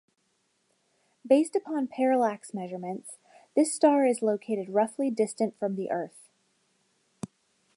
Based 1.27 1.55
upon 1.55 1.85
parallax 1.85 2.55
measurements, 2.55 3.19
this 3.55 3.71
star 3.71 4.03
is 4.03 4.23
located 4.23 4.69
roughly 4.71 5.11
distant 5.11 5.55
from 5.59 5.75
the 5.75 5.91
Earth. 5.91 6.27